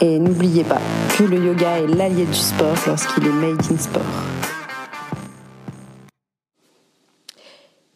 Et 0.00 0.20
n'oubliez 0.20 0.62
pas 0.62 0.80
que 1.16 1.24
le 1.24 1.44
yoga 1.44 1.80
est 1.80 1.88
l'allié 1.88 2.24
du 2.24 2.34
sport 2.34 2.76
lorsqu'il 2.86 3.26
est 3.26 3.32
made 3.32 3.60
in 3.68 3.76
sport. 3.76 4.02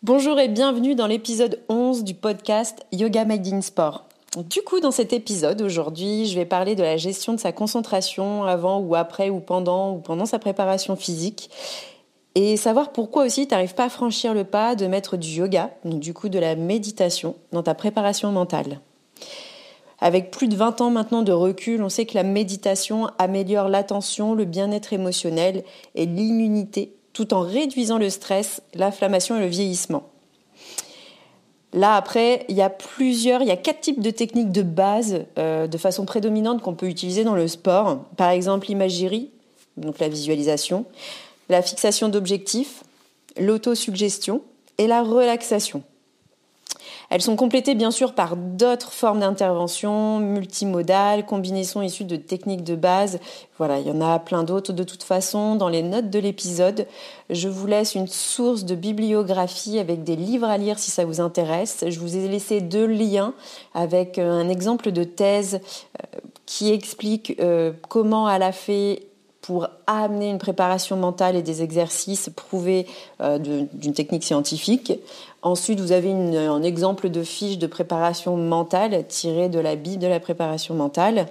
Bonjour 0.02 0.40
et 0.40 0.48
bienvenue 0.48 0.96
dans 0.96 1.06
l'épisode 1.06 1.60
11 1.68 2.02
du 2.02 2.14
podcast 2.14 2.84
Yoga 2.90 3.24
Made 3.24 3.46
in 3.46 3.60
Sport. 3.60 4.04
Du 4.36 4.62
coup, 4.62 4.80
dans 4.80 4.90
cet 4.90 5.12
épisode, 5.12 5.62
aujourd'hui, 5.62 6.26
je 6.26 6.34
vais 6.34 6.44
parler 6.44 6.74
de 6.74 6.82
la 6.82 6.96
gestion 6.96 7.34
de 7.34 7.38
sa 7.38 7.52
concentration 7.52 8.42
avant 8.42 8.80
ou 8.80 8.96
après 8.96 9.30
ou 9.30 9.38
pendant 9.38 9.94
ou 9.94 9.98
pendant 9.98 10.26
sa 10.26 10.40
préparation 10.40 10.96
physique 10.96 11.50
et 12.34 12.56
savoir 12.56 12.90
pourquoi 12.90 13.24
aussi 13.24 13.46
tu 13.46 13.54
n'arrives 13.54 13.74
pas 13.74 13.84
à 13.84 13.90
franchir 13.90 14.34
le 14.34 14.42
pas 14.42 14.74
de 14.74 14.88
mettre 14.88 15.16
du 15.16 15.28
yoga, 15.28 15.70
donc 15.84 16.00
du 16.00 16.14
coup 16.14 16.28
de 16.28 16.40
la 16.40 16.56
méditation, 16.56 17.36
dans 17.52 17.62
ta 17.62 17.74
préparation 17.74 18.32
mentale. 18.32 18.80
Avec 20.02 20.32
plus 20.32 20.48
de 20.48 20.56
20 20.56 20.80
ans 20.80 20.90
maintenant 20.90 21.22
de 21.22 21.30
recul, 21.30 21.80
on 21.80 21.88
sait 21.88 22.06
que 22.06 22.14
la 22.14 22.24
méditation 22.24 23.08
améliore 23.20 23.68
l'attention, 23.68 24.34
le 24.34 24.44
bien-être 24.44 24.92
émotionnel 24.92 25.62
et 25.94 26.06
l'immunité, 26.06 26.92
tout 27.12 27.32
en 27.32 27.42
réduisant 27.42 27.98
le 27.98 28.10
stress, 28.10 28.62
l'inflammation 28.74 29.36
et 29.36 29.40
le 29.40 29.46
vieillissement. 29.46 30.08
Là, 31.72 31.94
après, 31.94 32.44
il 32.48 32.56
y 32.56 32.62
a 32.62 32.68
plusieurs, 32.68 33.42
il 33.42 33.48
y 33.48 33.52
a 33.52 33.56
quatre 33.56 33.80
types 33.80 34.00
de 34.00 34.10
techniques 34.10 34.50
de 34.50 34.62
base 34.62 35.20
euh, 35.38 35.68
de 35.68 35.78
façon 35.78 36.04
prédominante 36.04 36.62
qu'on 36.62 36.74
peut 36.74 36.88
utiliser 36.88 37.22
dans 37.22 37.36
le 37.36 37.46
sport. 37.46 38.00
Par 38.16 38.30
exemple, 38.30 38.66
l'imagerie, 38.66 39.30
donc 39.76 40.00
la 40.00 40.08
visualisation, 40.08 40.84
la 41.48 41.62
fixation 41.62 42.08
d'objectifs, 42.08 42.82
l'autosuggestion 43.38 44.42
et 44.78 44.88
la 44.88 45.04
relaxation. 45.04 45.84
Elles 47.12 47.20
sont 47.20 47.36
complétées 47.36 47.74
bien 47.74 47.90
sûr 47.90 48.14
par 48.14 48.36
d'autres 48.36 48.90
formes 48.90 49.20
d'intervention, 49.20 50.18
multimodales, 50.18 51.26
combinaisons 51.26 51.82
issues 51.82 52.06
de 52.06 52.16
techniques 52.16 52.64
de 52.64 52.74
base. 52.74 53.20
Voilà, 53.58 53.80
il 53.80 53.86
y 53.86 53.90
en 53.90 54.00
a 54.00 54.18
plein 54.18 54.44
d'autres 54.44 54.72
de 54.72 54.82
toute 54.82 55.02
façon. 55.02 55.54
Dans 55.54 55.68
les 55.68 55.82
notes 55.82 56.08
de 56.08 56.18
l'épisode, 56.18 56.86
je 57.28 57.50
vous 57.50 57.66
laisse 57.66 57.94
une 57.94 58.06
source 58.06 58.64
de 58.64 58.74
bibliographie 58.74 59.78
avec 59.78 60.04
des 60.04 60.16
livres 60.16 60.46
à 60.46 60.56
lire 60.56 60.78
si 60.78 60.90
ça 60.90 61.04
vous 61.04 61.20
intéresse. 61.20 61.84
Je 61.86 62.00
vous 62.00 62.16
ai 62.16 62.26
laissé 62.28 62.62
deux 62.62 62.86
liens 62.86 63.34
avec 63.74 64.18
euh, 64.18 64.30
un 64.30 64.48
exemple 64.48 64.90
de 64.90 65.04
thèse 65.04 65.60
euh, 66.00 66.18
qui 66.46 66.72
explique 66.72 67.36
euh, 67.40 67.72
comment 67.90 68.26
elle 68.30 68.42
a 68.42 68.52
fait 68.52 69.11
pour 69.42 69.68
amener 69.86 70.30
une 70.30 70.38
préparation 70.38 70.96
mentale 70.96 71.36
et 71.36 71.42
des 71.42 71.62
exercices 71.62 72.30
prouvés 72.34 72.86
d'une 73.20 73.92
technique 73.92 74.24
scientifique. 74.24 74.92
Ensuite, 75.42 75.80
vous 75.80 75.92
avez 75.92 76.12
un 76.12 76.62
exemple 76.62 77.10
de 77.10 77.22
fiche 77.22 77.58
de 77.58 77.66
préparation 77.66 78.36
mentale 78.36 79.04
tirée 79.08 79.48
de 79.48 79.58
la 79.58 79.74
Bible 79.74 80.00
de 80.00 80.06
la 80.06 80.20
préparation 80.20 80.74
mentale. 80.74 81.26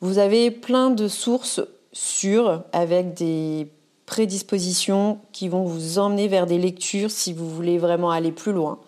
Vous 0.00 0.18
avez 0.18 0.52
plein 0.52 0.90
de 0.90 1.08
sources 1.08 1.60
sûres 1.92 2.62
avec 2.72 3.14
des 3.14 3.66
prédispositions 4.06 5.18
qui 5.32 5.48
vont 5.48 5.64
vous 5.64 5.98
emmener 5.98 6.28
vers 6.28 6.46
des 6.46 6.58
lectures 6.58 7.10
si 7.10 7.32
vous 7.32 7.50
voulez 7.50 7.78
vraiment 7.78 8.10
aller 8.10 8.32
plus 8.32 8.52
loin. 8.52 8.78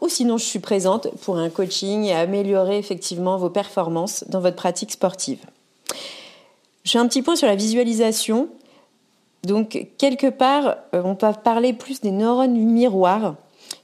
Ou 0.00 0.08
sinon, 0.08 0.38
je 0.38 0.44
suis 0.44 0.58
présente 0.58 1.08
pour 1.22 1.38
un 1.38 1.50
coaching 1.50 2.04
et 2.04 2.14
améliorer 2.14 2.78
effectivement 2.78 3.36
vos 3.36 3.50
performances 3.50 4.24
dans 4.28 4.40
votre 4.40 4.56
pratique 4.56 4.92
sportive. 4.92 5.40
Je 6.84 6.98
un 6.98 7.06
petit 7.06 7.22
point 7.22 7.36
sur 7.36 7.46
la 7.46 7.56
visualisation. 7.56 8.48
Donc, 9.44 9.88
quelque 9.98 10.28
part, 10.28 10.76
euh, 10.94 11.02
on 11.04 11.14
peut 11.14 11.28
parler 11.42 11.72
plus 11.72 12.00
des 12.00 12.10
neurones 12.10 12.56
miroirs 12.56 13.36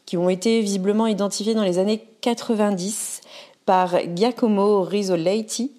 qui 0.04 0.16
ont 0.16 0.28
été 0.28 0.60
visiblement 0.60 1.06
identifiés 1.06 1.54
dans 1.54 1.62
les 1.62 1.78
années 1.78 2.04
90 2.20 3.20
par 3.64 3.96
Giacomo 4.14 4.82
Rizzolatti. 4.82 5.72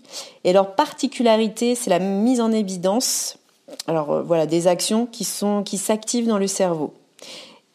Et 0.44 0.53
leur 0.53 0.75
particularité, 0.75 1.75
c'est 1.75 1.89
la 1.89 2.00
mise 2.00 2.41
en 2.41 2.51
évidence 2.51 3.38
alors 3.88 4.11
euh, 4.11 4.22
voilà, 4.22 4.45
des 4.45 4.67
actions 4.67 5.06
qui 5.06 5.25
sont 5.25 5.61
qui 5.61 5.77
s'activent 5.77 6.27
dans 6.27 6.38
le 6.38 6.47
cerveau. 6.47 6.94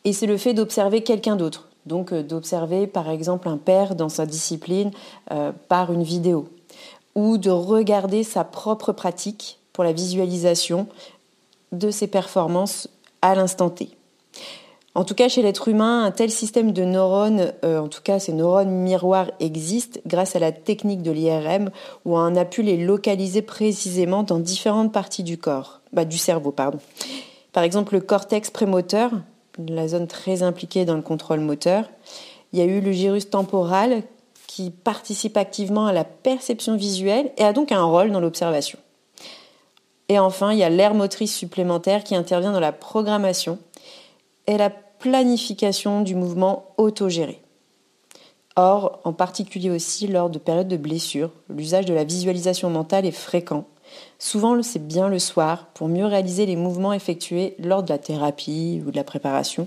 Et 0.05 0.15
c'est 0.15 0.27
le 0.27 0.39
fait 0.39 0.55
d'observer 0.55 1.03
quelqu'un 1.03 1.37
d'autre. 1.37 1.69
Donc 1.85 2.13
euh, 2.13 2.23
d'observer 2.23 2.87
par 2.87 3.11
exemple 3.11 3.49
un 3.49 3.59
père 3.59 3.95
dans 3.95 4.09
sa 4.09 4.25
discipline 4.25 4.91
par 5.69 5.93
une 5.93 6.03
vidéo 6.03 6.49
ou 7.15 7.39
de 7.39 7.51
regarder 7.51 8.25
sa 8.25 8.45
propre 8.45 8.93
pratique 8.93 9.59
pour 9.73 9.85
la 9.85 9.93
visualisation 9.93 10.87
de 11.73 11.91
ses 11.91 12.07
performances 12.07 12.89
à 13.23 13.35
l'instant 13.35 13.71
T. 13.71 13.91
En 14.95 15.05
tout 15.05 15.15
cas, 15.15 15.29
chez 15.29 15.41
l'être 15.41 15.69
humain, 15.69 16.05
un 16.05 16.11
tel 16.11 16.31
système 16.31 16.73
de 16.73 16.85
neurones, 16.85 17.53
euh, 17.65 17.79
en 17.79 17.89
tout 17.89 18.03
cas 18.03 18.19
ces 18.19 18.35
neurones 18.35 18.71
miroirs 18.71 19.31
existent 19.41 19.99
grâce 20.07 20.37
à 20.37 20.39
la 20.39 20.53
technique 20.53 21.03
de 21.03 21.11
l'IRM 21.11 21.71
où 22.05 22.19
on 22.19 22.37
a 22.37 22.45
pu 22.45 22.63
les 22.63 22.77
localiser 22.77 23.41
précisément 23.41 24.23
dans 24.23 24.39
différentes 24.39 24.93
parties 24.93 25.23
du 25.23 25.39
corps, 25.39 25.81
bah, 25.95 26.05
du 26.05 26.19
cerveau, 26.19 26.51
pardon. 26.51 26.79
Par 27.55 27.63
exemple, 27.63 27.95
le 27.95 28.01
cortex 28.01 28.51
prémoteur, 28.51 29.13
la 29.59 29.89
zone 29.89 30.07
très 30.07 30.43
impliquée 30.43 30.85
dans 30.85 30.97
le 30.97 31.03
contrôle 31.03 31.41
moteur. 31.41 31.85
Il 32.53 32.59
y 32.59 32.63
a 32.63 32.67
eu 32.67 32.81
le 32.81 32.93
gyrus 32.93 33.31
temporal 33.31 34.03
qui 34.55 34.69
participe 34.69 35.39
activement 35.39 35.87
à 35.87 35.95
la 35.95 36.05
perception 36.05 36.77
visuelle 36.77 37.33
et 37.39 37.43
a 37.43 37.55
donc 37.55 37.73
un 37.73 37.85
rôle 37.85 38.13
dans 38.13 38.21
l'observation. 38.21 38.79
Et 40.11 40.19
enfin, 40.19 40.53
il 40.53 40.59
y 40.59 40.63
a 40.63 40.69
l'air 40.69 40.93
motrice 40.93 41.35
supplémentaire 41.35 42.05
qui 42.05 42.15
intervient 42.15 42.53
dans 42.53 42.61
la 42.61 42.73
programmation 42.73 43.59
et 44.47 44.59
la 44.59 44.69
planification 44.69 46.03
du 46.03 46.15
mouvement 46.15 46.67
autogéré. 46.77 47.41
Or, 48.55 49.01
en 49.05 49.15
particulier 49.15 49.71
aussi 49.71 50.07
lors 50.07 50.29
de 50.29 50.39
périodes 50.39 50.69
de 50.69 50.77
blessure, 50.77 51.31
l'usage 51.49 51.87
de 51.87 51.95
la 51.95 52.05
visualisation 52.05 52.69
mentale 52.69 53.07
est 53.07 53.11
fréquent. 53.11 53.65
Souvent, 54.19 54.63
c'est 54.63 54.87
bien 54.87 55.09
le 55.09 55.19
soir 55.19 55.69
pour 55.73 55.89
mieux 55.89 56.05
réaliser 56.05 56.45
les 56.45 56.57
mouvements 56.57 56.93
effectués 56.93 57.55
lors 57.59 57.83
de 57.83 57.89
la 57.89 57.97
thérapie 57.97 58.83
ou 58.87 58.91
de 58.91 58.97
la 58.97 59.05
préparation, 59.05 59.67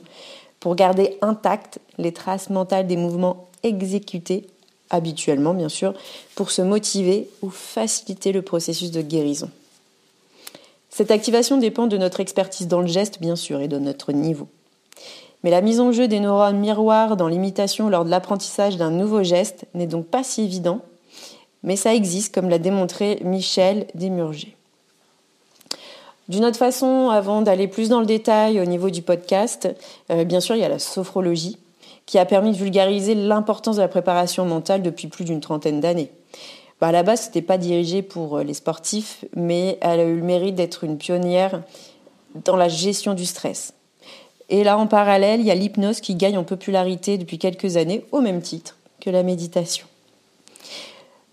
pour 0.59 0.75
garder 0.75 1.17
intactes 1.21 1.79
les 1.97 2.13
traces 2.13 2.51
mentales 2.51 2.85
des 2.85 2.97
mouvements 2.97 3.47
exécutés 3.63 4.45
habituellement, 4.89 5.53
bien 5.53 5.69
sûr, 5.69 5.93
pour 6.35 6.51
se 6.51 6.61
motiver 6.61 7.29
ou 7.41 7.49
faciliter 7.49 8.31
le 8.31 8.41
processus 8.41 8.91
de 8.91 9.01
guérison. 9.01 9.49
Cette 10.89 11.11
activation 11.11 11.57
dépend 11.57 11.87
de 11.87 11.97
notre 11.97 12.19
expertise 12.19 12.67
dans 12.67 12.81
le 12.81 12.87
geste, 12.87 13.19
bien 13.19 13.35
sûr, 13.35 13.59
et 13.59 13.67
de 13.67 13.79
notre 13.79 14.13
niveau. 14.13 14.47
Mais 15.43 15.49
la 15.49 15.61
mise 15.61 15.79
en 15.79 15.91
jeu 15.91 16.07
des 16.07 16.19
neurones 16.19 16.57
miroirs 16.57 17.17
dans 17.17 17.27
l'imitation 17.27 17.89
lors 17.89 18.05
de 18.05 18.09
l'apprentissage 18.09 18.77
d'un 18.77 18.91
nouveau 18.91 19.21
geste 19.21 19.65
n'est 19.73 19.87
donc 19.87 20.05
pas 20.05 20.23
si 20.23 20.43
évident, 20.43 20.79
mais 21.63 21.75
ça 21.75 21.93
existe, 21.93 22.33
comme 22.33 22.49
l'a 22.49 22.59
démontré 22.59 23.19
Michel 23.23 23.87
Desmurger. 23.93 24.55
D'une 26.29 26.45
autre 26.45 26.57
façon, 26.57 27.09
avant 27.09 27.41
d'aller 27.41 27.67
plus 27.67 27.89
dans 27.89 27.99
le 27.99 28.05
détail 28.05 28.59
au 28.59 28.65
niveau 28.65 28.89
du 28.89 29.01
podcast, 29.01 29.67
euh, 30.09 30.23
bien 30.23 30.39
sûr, 30.39 30.55
il 30.55 30.61
y 30.61 30.65
a 30.65 30.69
la 30.69 30.79
sophrologie, 30.79 31.57
qui 32.05 32.17
a 32.19 32.25
permis 32.25 32.51
de 32.51 32.57
vulgariser 32.57 33.15
l'importance 33.15 33.77
de 33.77 33.81
la 33.81 33.87
préparation 33.87 34.45
mentale 34.45 34.81
depuis 34.81 35.07
plus 35.07 35.25
d'une 35.25 35.39
trentaine 35.39 35.79
d'années. 35.79 36.11
Bah, 36.81 36.87
à 36.87 36.91
la 36.91 37.03
base, 37.03 37.21
ce 37.21 37.25
n'était 37.27 37.41
pas 37.41 37.57
dirigé 37.57 38.01
pour 38.01 38.37
euh, 38.37 38.43
les 38.43 38.53
sportifs, 38.53 39.23
mais 39.35 39.77
elle 39.81 39.99
a 39.99 40.03
eu 40.03 40.17
le 40.17 40.23
mérite 40.23 40.55
d'être 40.55 40.83
une 40.83 40.97
pionnière 40.97 41.61
dans 42.43 42.57
la 42.57 42.67
gestion 42.67 43.13
du 43.13 43.25
stress. 43.25 43.73
Et 44.49 44.63
là, 44.63 44.77
en 44.77 44.87
parallèle, 44.87 45.39
il 45.39 45.45
y 45.45 45.51
a 45.51 45.55
l'hypnose 45.55 46.01
qui 46.01 46.15
gagne 46.15 46.37
en 46.37 46.43
popularité 46.43 47.17
depuis 47.17 47.39
quelques 47.39 47.77
années, 47.77 48.05
au 48.11 48.21
même 48.21 48.41
titre 48.41 48.77
que 48.99 49.09
la 49.09 49.23
méditation. 49.23 49.87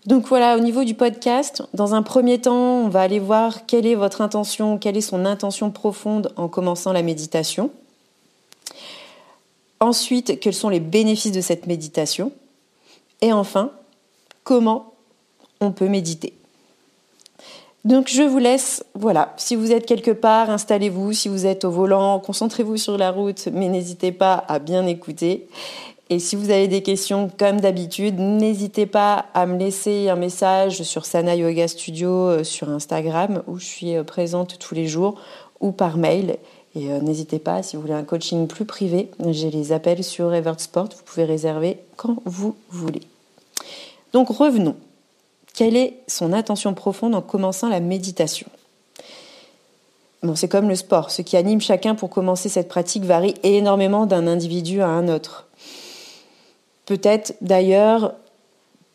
Donc 0.05 0.27
voilà, 0.27 0.57
au 0.57 0.59
niveau 0.59 0.83
du 0.83 0.95
podcast, 0.95 1.63
dans 1.73 1.93
un 1.93 2.01
premier 2.01 2.39
temps, 2.39 2.81
on 2.83 2.89
va 2.89 3.01
aller 3.01 3.19
voir 3.19 3.65
quelle 3.65 3.85
est 3.85 3.95
votre 3.95 4.21
intention, 4.21 4.77
quelle 4.77 4.97
est 4.97 5.01
son 5.01 5.25
intention 5.25 5.71
profonde 5.71 6.33
en 6.35 6.47
commençant 6.47 6.91
la 6.91 7.03
méditation. 7.03 7.69
Ensuite, 9.83 10.39
quels 10.39 10.53
sont 10.53 10.69
les 10.69 10.79
bénéfices 10.79 11.33
de 11.33 11.41
cette 11.41 11.67
méditation? 11.67 12.31
Et 13.19 13.33
enfin, 13.33 13.71
comment 14.45 14.93
on 15.59 15.73
peut 15.73 15.89
méditer? 15.89 16.31
Donc 17.83 18.07
je 18.07 18.23
vous 18.23 18.37
laisse, 18.37 18.85
voilà, 18.95 19.33
si 19.35 19.57
vous 19.57 19.73
êtes 19.73 19.85
quelque 19.85 20.11
part, 20.11 20.49
installez-vous, 20.49 21.11
si 21.11 21.27
vous 21.27 21.45
êtes 21.45 21.65
au 21.65 21.69
volant, 21.69 22.21
concentrez-vous 22.21 22.77
sur 22.77 22.97
la 22.97 23.11
route, 23.11 23.49
mais 23.51 23.67
n'hésitez 23.67 24.13
pas 24.13 24.45
à 24.47 24.59
bien 24.59 24.87
écouter. 24.87 25.49
Et 26.09 26.19
si 26.19 26.37
vous 26.37 26.49
avez 26.49 26.69
des 26.69 26.81
questions, 26.81 27.29
comme 27.37 27.59
d'habitude, 27.59 28.19
n'hésitez 28.19 28.85
pas 28.85 29.25
à 29.33 29.45
me 29.45 29.57
laisser 29.57 30.07
un 30.07 30.15
message 30.15 30.83
sur 30.83 31.05
Sana 31.05 31.35
Yoga 31.35 31.67
Studio 31.67 32.09
euh, 32.09 32.43
sur 32.45 32.69
Instagram, 32.69 33.43
où 33.47 33.59
je 33.59 33.65
suis 33.65 33.97
euh, 33.97 34.05
présente 34.05 34.59
tous 34.59 34.75
les 34.75 34.87
jours, 34.87 35.19
ou 35.59 35.73
par 35.73 35.97
mail. 35.97 36.37
Et 36.75 36.91
euh, 36.91 36.99
n'hésitez 36.99 37.39
pas, 37.39 37.61
si 37.61 37.75
vous 37.75 37.83
voulez 37.83 37.93
un 37.93 38.03
coaching 38.03 38.47
plus 38.47 38.65
privé, 38.65 39.11
j'ai 39.29 39.51
les 39.51 39.71
appels 39.71 40.03
sur 40.03 40.33
Evert 40.33 40.59
Sport. 40.59 40.89
Vous 40.95 41.03
pouvez 41.05 41.25
réserver 41.25 41.79
quand 41.97 42.17
vous 42.25 42.55
voulez. 42.69 43.03
Donc 44.11 44.29
revenons. 44.29 44.75
Quelle 45.53 45.77
est 45.77 45.99
son 46.07 46.33
attention 46.33 46.73
profonde 46.73 47.13
en 47.13 47.21
commençant 47.21 47.69
la 47.69 47.79
méditation? 47.79 48.47
Bon, 50.23 50.35
c'est 50.35 50.47
comme 50.47 50.69
le 50.69 50.75
sport. 50.75 51.11
Ce 51.11 51.21
qui 51.21 51.37
anime 51.37 51.61
chacun 51.61 51.95
pour 51.95 52.09
commencer 52.09 52.49
cette 52.49 52.69
pratique 52.69 53.03
varie 53.03 53.35
énormément 53.43 54.05
d'un 54.05 54.25
individu 54.25 54.81
à 54.81 54.87
un 54.87 55.09
autre. 55.09 55.47
Peut-être 56.85 57.35
d'ailleurs, 57.41 58.13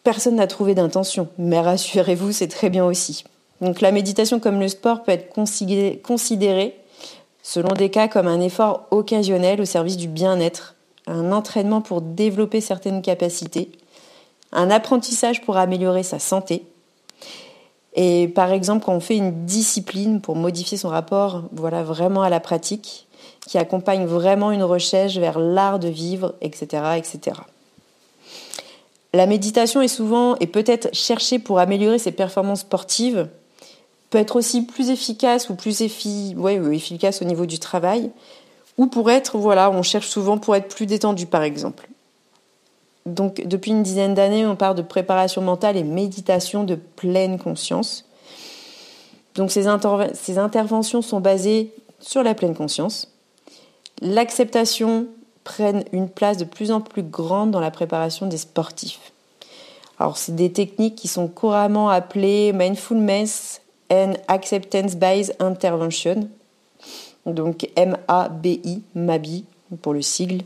personne 0.02 0.36
n'a 0.36 0.46
trouvé 0.46 0.74
d'intention, 0.74 1.28
mais 1.38 1.60
rassurez-vous, 1.60 2.32
c'est 2.32 2.48
très 2.48 2.70
bien 2.70 2.84
aussi. 2.84 3.24
Donc 3.60 3.81
la 3.81 3.92
méditation 3.92 4.40
comme 4.40 4.58
le 4.58 4.69
sport 4.69 5.02
peut 5.04 5.12
être 5.12 5.32
considérée, 5.32 6.74
selon 7.48 7.72
des 7.72 7.88
cas, 7.88 8.08
comme 8.08 8.26
un 8.26 8.42
effort 8.42 8.82
occasionnel 8.90 9.62
au 9.62 9.64
service 9.64 9.96
du 9.96 10.06
bien-être, 10.06 10.74
un 11.06 11.32
entraînement 11.32 11.80
pour 11.80 12.02
développer 12.02 12.60
certaines 12.60 13.00
capacités, 13.00 13.72
un 14.52 14.70
apprentissage 14.70 15.40
pour 15.40 15.56
améliorer 15.56 16.02
sa 16.02 16.18
santé. 16.18 16.66
Et 17.94 18.28
par 18.28 18.52
exemple, 18.52 18.84
quand 18.84 18.92
on 18.92 19.00
fait 19.00 19.16
une 19.16 19.46
discipline 19.46 20.20
pour 20.20 20.36
modifier 20.36 20.76
son 20.76 20.90
rapport 20.90 21.44
voilà, 21.52 21.82
vraiment 21.82 22.20
à 22.20 22.28
la 22.28 22.38
pratique, 22.38 23.06
qui 23.46 23.56
accompagne 23.56 24.04
vraiment 24.04 24.52
une 24.52 24.62
recherche 24.62 25.16
vers 25.16 25.38
l'art 25.38 25.78
de 25.78 25.88
vivre, 25.88 26.34
etc., 26.42 26.98
etc. 26.98 27.38
La 29.14 29.24
méditation 29.24 29.80
est 29.80 29.88
souvent 29.88 30.36
et 30.36 30.46
peut-être 30.46 30.94
cherchée 30.94 31.38
pour 31.38 31.60
améliorer 31.60 31.98
ses 31.98 32.12
performances 32.12 32.60
sportives, 32.60 33.26
peut 34.10 34.19
être 34.19 34.37
aussi 34.37 34.62
plus 34.62 34.90
efficace 34.90 35.50
ou 35.50 35.55
plus 35.55 35.82
efficace 35.82 37.22
au 37.22 37.25
niveau 37.25 37.46
du 37.46 37.58
travail, 37.58 38.10
ou 38.76 38.87
pour 38.87 39.10
être, 39.10 39.38
voilà, 39.38 39.70
on 39.70 39.82
cherche 39.82 40.08
souvent 40.08 40.38
pour 40.38 40.56
être 40.56 40.75
plus 40.75 40.87
détendu 40.87 41.26
par 41.26 41.43
exemple. 41.43 41.88
Donc 43.06 43.43
depuis 43.46 43.70
une 43.70 43.82
dizaine 43.82 44.14
d'années, 44.14 44.46
on 44.46 44.56
parle 44.56 44.76
de 44.76 44.82
préparation 44.82 45.43
mentale 45.43 45.76
et 45.76 45.84
méditation 45.84 46.64
de 46.64 46.75
pleine 46.75 47.38
conscience. 47.38 48.05
Donc 49.34 49.50
ces, 49.50 49.66
ces 50.14 50.38
interventions 50.38 51.02
sont 51.02 51.20
basées 51.20 51.72
sur 52.00 52.22
la 52.22 52.34
pleine 52.34 52.55
conscience, 52.55 53.12
l'acceptation 54.00 55.06
prennent 55.44 55.84
une 55.93 56.08
place 56.08 56.37
de 56.37 56.44
plus 56.44 56.70
en 56.70 56.81
plus 56.81 57.02
grande 57.02 57.50
dans 57.50 57.60
la 57.60 57.70
préparation 57.70 58.26
des 58.26 58.37
sportifs. 58.37 59.12
Alors, 59.99 60.16
c'est 60.16 60.34
des 60.34 60.52
techniques 60.52 60.94
qui 60.94 61.08
sont 61.08 61.26
couramment 61.26 61.88
appelées 61.88 62.52
Mindfulness 62.52 63.62
and 63.90 64.14
Acceptance 64.29 64.96
Based 64.96 65.35
Intervention, 65.40 66.29
donc 67.26 67.69
MABI, 67.76 68.82
MABI 68.94 69.44
pour 69.82 69.93
le 69.93 70.02
sigle. 70.02 70.43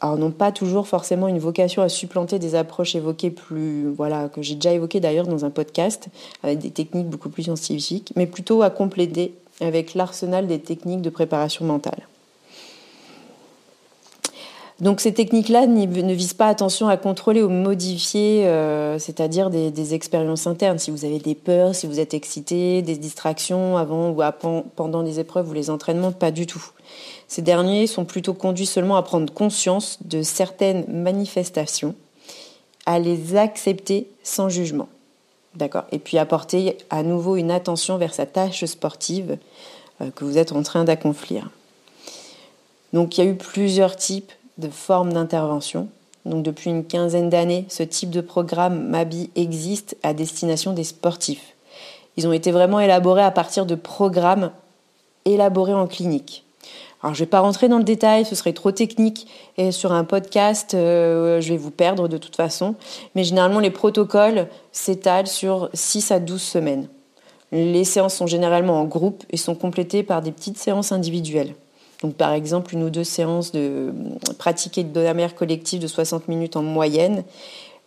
Alors, 0.00 0.18
n'ont 0.18 0.30
pas 0.30 0.52
toujours 0.52 0.86
forcément 0.86 1.26
une 1.26 1.38
vocation 1.38 1.82
à 1.82 1.88
supplanter 1.88 2.38
des 2.38 2.54
approches 2.54 2.94
évoquées 2.94 3.30
plus, 3.30 3.88
voilà, 3.88 4.28
que 4.28 4.42
j'ai 4.42 4.54
déjà 4.54 4.72
évoquées 4.72 5.00
d'ailleurs 5.00 5.26
dans 5.26 5.44
un 5.44 5.50
podcast, 5.50 6.08
avec 6.42 6.58
des 6.58 6.70
techniques 6.70 7.08
beaucoup 7.08 7.30
plus 7.30 7.44
scientifiques, 7.44 8.12
mais 8.14 8.26
plutôt 8.26 8.62
à 8.62 8.68
compléter 8.68 9.32
avec 9.60 9.94
l'arsenal 9.94 10.46
des 10.46 10.58
techniques 10.58 11.00
de 11.00 11.10
préparation 11.10 11.64
mentale. 11.64 12.06
Donc 14.80 15.00
ces 15.00 15.14
techniques-là 15.14 15.66
ne 15.66 16.12
visent 16.12 16.34
pas 16.34 16.48
attention 16.48 16.86
à 16.88 16.98
contrôler 16.98 17.42
ou 17.42 17.48
modifier, 17.48 18.46
euh, 18.46 18.98
c'est-à-dire 18.98 19.48
des, 19.48 19.94
expériences 19.94 20.46
internes. 20.46 20.78
Si 20.78 20.90
vous 20.90 21.06
avez 21.06 21.18
des 21.18 21.34
peurs, 21.34 21.74
si 21.74 21.86
vous 21.86 21.98
êtes 21.98 22.12
excité, 22.12 22.82
des 22.82 22.96
distractions 22.96 23.78
avant 23.78 24.10
ou 24.10 24.22
pendant 24.76 25.00
les 25.00 25.18
épreuves 25.18 25.48
ou 25.48 25.54
les 25.54 25.70
entraînements, 25.70 26.12
pas 26.12 26.30
du 26.30 26.46
tout. 26.46 26.62
Ces 27.26 27.40
derniers 27.40 27.86
sont 27.86 28.04
plutôt 28.04 28.34
conduits 28.34 28.66
seulement 28.66 28.96
à 28.96 29.02
prendre 29.02 29.32
conscience 29.32 29.98
de 30.04 30.22
certaines 30.22 30.84
manifestations, 30.88 31.94
à 32.84 32.98
les 32.98 33.36
accepter 33.36 34.08
sans 34.22 34.50
jugement. 34.50 34.88
D'accord? 35.54 35.84
Et 35.90 35.98
puis 35.98 36.18
apporter 36.18 36.76
à 36.90 37.02
nouveau 37.02 37.36
une 37.36 37.50
attention 37.50 37.96
vers 37.96 38.12
sa 38.12 38.26
tâche 38.26 38.62
sportive 38.66 39.38
euh, 40.02 40.10
que 40.14 40.26
vous 40.26 40.36
êtes 40.36 40.52
en 40.52 40.62
train 40.62 40.84
d'accomplir. 40.84 41.48
Donc 42.92 43.16
il 43.16 43.24
y 43.24 43.26
a 43.26 43.30
eu 43.30 43.36
plusieurs 43.36 43.96
types 43.96 44.32
de 44.58 44.68
formes 44.68 45.12
d'intervention. 45.12 45.88
Donc 46.24 46.42
depuis 46.42 46.70
une 46.70 46.84
quinzaine 46.84 47.30
d'années, 47.30 47.66
ce 47.68 47.82
type 47.82 48.10
de 48.10 48.20
programme 48.20 48.88
MABI 48.88 49.30
existe 49.36 49.96
à 50.02 50.12
destination 50.12 50.72
des 50.72 50.84
sportifs. 50.84 51.54
Ils 52.16 52.26
ont 52.26 52.32
été 52.32 52.50
vraiment 52.50 52.80
élaborés 52.80 53.22
à 53.22 53.30
partir 53.30 53.66
de 53.66 53.74
programmes 53.74 54.50
élaborés 55.24 55.74
en 55.74 55.86
clinique. 55.86 56.44
Alors 57.02 57.14
je 57.14 57.20
ne 57.20 57.26
vais 57.26 57.30
pas 57.30 57.40
rentrer 57.40 57.68
dans 57.68 57.78
le 57.78 57.84
détail, 57.84 58.24
ce 58.24 58.34
serait 58.34 58.54
trop 58.54 58.72
technique 58.72 59.28
et 59.58 59.70
sur 59.70 59.92
un 59.92 60.02
podcast, 60.02 60.74
euh, 60.74 61.40
je 61.40 61.50
vais 61.50 61.58
vous 61.58 61.70
perdre 61.70 62.08
de 62.08 62.16
toute 62.16 62.34
façon. 62.34 62.74
Mais 63.14 63.22
généralement, 63.22 63.60
les 63.60 63.70
protocoles 63.70 64.48
s'étalent 64.72 65.28
sur 65.28 65.68
6 65.74 66.10
à 66.10 66.18
12 66.18 66.40
semaines. 66.42 66.88
Les 67.52 67.84
séances 67.84 68.14
sont 68.14 68.26
généralement 68.26 68.80
en 68.80 68.84
groupe 68.84 69.24
et 69.30 69.36
sont 69.36 69.54
complétées 69.54 70.02
par 70.02 70.22
des 70.22 70.32
petites 70.32 70.58
séances 70.58 70.90
individuelles. 70.90 71.54
Donc, 72.02 72.14
par 72.14 72.32
exemple, 72.32 72.74
une 72.74 72.82
ou 72.82 72.90
deux 72.90 73.04
séances 73.04 73.52
de 73.52 73.92
pratiquer 74.38 74.84
de 74.84 75.00
la 75.00 75.28
collective 75.28 75.80
de 75.80 75.86
60 75.86 76.28
minutes 76.28 76.56
en 76.56 76.62
moyenne, 76.62 77.24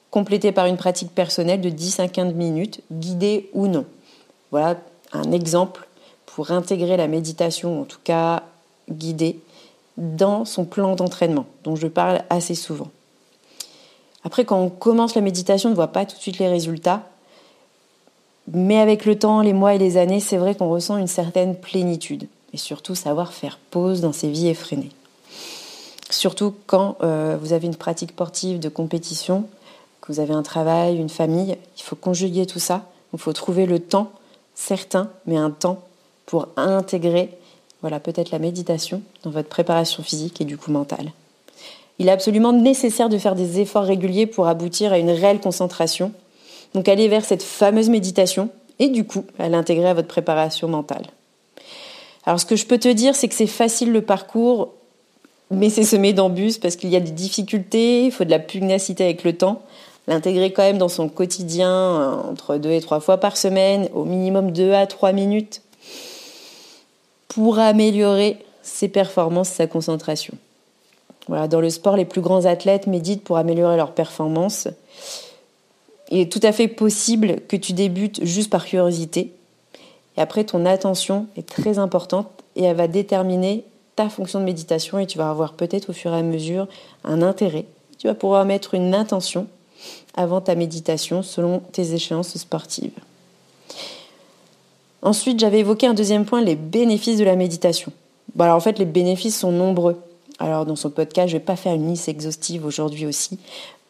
complétées 0.09 0.51
par 0.51 0.65
une 0.65 0.77
pratique 0.77 1.13
personnelle 1.13 1.61
de 1.61 1.69
10 1.69 1.99
à 1.99 2.07
15 2.07 2.33
minutes, 2.33 2.81
guidée 2.91 3.49
ou 3.53 3.67
non. 3.67 3.85
Voilà 4.51 4.77
un 5.13 5.31
exemple 5.31 5.87
pour 6.25 6.51
intégrer 6.51 6.97
la 6.97 7.07
méditation, 7.07 7.81
en 7.81 7.83
tout 7.83 7.99
cas 8.03 8.43
guidée, 8.89 9.39
dans 9.97 10.45
son 10.45 10.65
plan 10.65 10.95
d'entraînement, 10.95 11.45
dont 11.63 11.75
je 11.75 11.87
parle 11.87 12.23
assez 12.29 12.55
souvent. 12.55 12.89
Après, 14.23 14.45
quand 14.45 14.59
on 14.59 14.69
commence 14.69 15.15
la 15.15 15.21
méditation, 15.21 15.69
on 15.69 15.71
ne 15.71 15.75
voit 15.75 15.87
pas 15.87 16.05
tout 16.05 16.15
de 16.15 16.21
suite 16.21 16.39
les 16.39 16.47
résultats. 16.47 17.03
Mais 18.51 18.79
avec 18.79 19.05
le 19.05 19.17
temps, 19.17 19.41
les 19.41 19.53
mois 19.53 19.75
et 19.75 19.77
les 19.77 19.97
années, 19.97 20.19
c'est 20.19 20.37
vrai 20.37 20.55
qu'on 20.55 20.69
ressent 20.69 20.97
une 20.97 21.07
certaine 21.07 21.55
plénitude 21.55 22.27
et 22.53 22.57
surtout 22.57 22.95
savoir 22.95 23.33
faire 23.33 23.59
pause 23.71 24.01
dans 24.01 24.13
ces 24.13 24.29
vies 24.29 24.47
effrénées. 24.47 24.91
Surtout 26.09 26.53
quand 26.65 26.97
euh, 27.03 27.37
vous 27.39 27.53
avez 27.53 27.67
une 27.67 27.75
pratique 27.75 28.11
sportive 28.11 28.59
de 28.59 28.69
compétition, 28.69 29.45
que 30.01 30.11
vous 30.11 30.19
avez 30.19 30.33
un 30.33 30.43
travail, 30.43 30.97
une 30.97 31.09
famille, 31.09 31.57
il 31.77 31.83
faut 31.83 31.95
conjuguer 31.95 32.45
tout 32.45 32.59
ça. 32.59 32.85
Il 33.13 33.19
faut 33.19 33.33
trouver 33.33 33.65
le 33.65 33.79
temps, 33.79 34.11
certain, 34.55 35.09
mais 35.25 35.37
un 35.37 35.51
temps 35.51 35.81
pour 36.25 36.47
intégrer, 36.57 37.29
voilà, 37.81 37.99
peut-être 37.99 38.31
la 38.31 38.39
méditation 38.39 39.01
dans 39.23 39.31
votre 39.31 39.49
préparation 39.49 40.03
physique 40.03 40.41
et 40.41 40.45
du 40.45 40.57
coup 40.57 40.71
mentale. 40.71 41.11
Il 41.97 42.07
est 42.07 42.11
absolument 42.11 42.53
nécessaire 42.53 43.09
de 43.09 43.17
faire 43.17 43.35
des 43.35 43.59
efforts 43.59 43.83
réguliers 43.83 44.25
pour 44.25 44.47
aboutir 44.47 44.93
à 44.93 44.99
une 44.99 45.09
réelle 45.09 45.41
concentration. 45.41 46.11
Donc 46.73 46.87
aller 46.87 47.07
vers 47.07 47.25
cette 47.25 47.43
fameuse 47.43 47.89
méditation 47.89 48.49
et 48.77 48.89
du 48.89 49.05
coup 49.05 49.25
à 49.37 49.49
l'intégrer 49.49 49.89
à 49.89 49.93
votre 49.93 50.07
préparation 50.07 50.67
mentale. 50.67 51.07
Alors 52.25 52.39
ce 52.39 52.45
que 52.45 52.55
je 52.55 52.65
peux 52.65 52.77
te 52.77 52.89
dire, 52.89 53.15
c'est 53.15 53.27
que 53.27 53.35
c'est 53.35 53.47
facile 53.47 53.91
le 53.91 54.01
parcours, 54.01 54.73
mais 55.51 55.69
c'est 55.69 55.83
semé 55.83 56.13
d'embûches 56.13 56.59
parce 56.59 56.75
qu'il 56.75 56.89
y 56.89 56.95
a 56.95 56.99
des 56.99 57.11
difficultés, 57.11 58.05
il 58.05 58.11
faut 58.11 58.25
de 58.25 58.29
la 58.29 58.39
pugnacité 58.39 59.03
avec 59.03 59.23
le 59.23 59.33
temps. 59.33 59.61
L'intégrer 60.07 60.51
quand 60.51 60.63
même 60.63 60.77
dans 60.77 60.89
son 60.89 61.07
quotidien 61.07 61.71
euh, 61.71 62.31
entre 62.31 62.57
deux 62.57 62.71
et 62.71 62.81
trois 62.81 62.99
fois 62.99 63.17
par 63.17 63.37
semaine, 63.37 63.89
au 63.93 64.05
minimum 64.05 64.51
deux 64.51 64.73
à 64.73 64.87
trois 64.87 65.11
minutes, 65.11 65.61
pour 67.27 67.59
améliorer 67.59 68.37
ses 68.63 68.87
performances, 68.87 69.49
sa 69.49 69.67
concentration. 69.67 70.33
Voilà, 71.27 71.47
dans 71.47 71.61
le 71.61 71.69
sport, 71.69 71.95
les 71.95 72.05
plus 72.05 72.21
grands 72.21 72.45
athlètes 72.45 72.87
méditent 72.87 73.23
pour 73.23 73.37
améliorer 73.37 73.77
leurs 73.77 73.93
performances. 73.93 74.67
Il 76.09 76.19
est 76.19 76.31
tout 76.31 76.39
à 76.41 76.51
fait 76.51 76.67
possible 76.67 77.41
que 77.47 77.55
tu 77.55 77.73
débutes 77.73 78.25
juste 78.25 78.49
par 78.49 78.65
curiosité, 78.65 79.31
et 80.19 80.21
après, 80.21 80.43
ton 80.43 80.65
attention 80.65 81.27
est 81.37 81.47
très 81.47 81.79
importante 81.79 82.27
et 82.57 82.63
elle 82.63 82.75
va 82.75 82.89
déterminer 82.89 83.63
ta 83.95 84.09
fonction 84.09 84.41
de 84.41 84.43
méditation 84.43 84.99
et 84.99 85.07
tu 85.07 85.17
vas 85.17 85.29
avoir 85.29 85.53
peut-être 85.53 85.91
au 85.91 85.93
fur 85.93 86.13
et 86.13 86.17
à 86.17 86.21
mesure 86.23 86.67
un 87.05 87.21
intérêt. 87.21 87.63
Tu 87.97 88.07
vas 88.07 88.15
pouvoir 88.15 88.43
mettre 88.43 88.73
une 88.73 88.93
intention 88.93 89.47
avant 90.15 90.41
ta 90.41 90.55
méditation 90.55 91.23
selon 91.23 91.59
tes 91.71 91.93
échéances 91.93 92.37
sportives. 92.37 92.91
Ensuite, 95.01 95.39
j'avais 95.39 95.59
évoqué 95.59 95.87
un 95.87 95.93
deuxième 95.93 96.25
point, 96.25 96.41
les 96.41 96.57
bénéfices 96.57 97.19
de 97.19 97.23
la 97.23 97.37
méditation. 97.37 97.93
Bon, 98.35 98.51
en 98.51 98.59
fait, 98.59 98.77
les 98.77 98.83
bénéfices 98.83 99.39
sont 99.39 99.53
nombreux. 99.53 100.01
Alors 100.37 100.65
dans 100.65 100.75
ce 100.75 100.89
podcast, 100.89 101.29
je 101.29 101.35
ne 101.35 101.39
vais 101.39 101.45
pas 101.45 101.55
faire 101.55 101.73
une 101.73 101.87
liste 101.87 102.09
exhaustive 102.09 102.65
aujourd'hui 102.65 103.05
aussi, 103.05 103.39